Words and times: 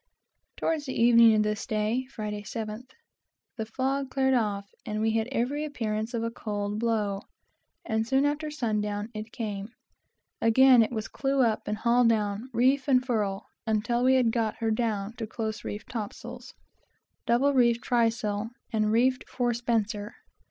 Towards 0.57 0.85
the 0.87 0.99
evening 0.99 1.35
of 1.35 1.43
this 1.43 1.67
day, 1.67 2.07
(Friday 2.09 2.41
7th,) 2.41 2.89
the 3.55 3.67
fog 3.67 4.09
cleared 4.09 4.33
off, 4.33 4.65
and 4.83 4.99
we 4.99 5.11
had 5.11 5.27
every 5.27 5.63
appearance 5.63 6.15
of 6.15 6.23
a 6.23 6.31
cold 6.31 6.79
blow; 6.79 7.21
and 7.85 8.07
soon 8.07 8.25
after 8.25 8.49
sun 8.49 8.81
down 8.81 9.09
it 9.13 9.31
came 9.31 9.65
on. 10.41 10.47
Again 10.47 10.81
it 10.81 10.89
was 10.91 11.07
clew 11.07 11.41
up 11.43 11.67
and 11.67 11.77
haul 11.77 12.03
down, 12.03 12.49
reef 12.51 12.87
and 12.87 13.05
furl, 13.05 13.45
until 13.67 14.03
we 14.03 14.15
had 14.15 14.31
got 14.31 14.55
her 14.55 14.71
down 14.71 15.13
to 15.17 15.27
close 15.27 15.63
reefed 15.63 15.89
topsails, 15.89 16.55
double 17.27 17.53
reefed 17.53 17.83
trysail, 17.83 18.49
and 18.73 18.91
reefed 18.91 19.29
forespenser. 19.29 20.15